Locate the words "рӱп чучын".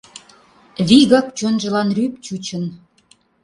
1.97-2.63